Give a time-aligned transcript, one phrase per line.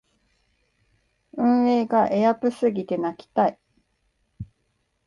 [1.37, 3.59] 運営がエアプすぎて泣きたい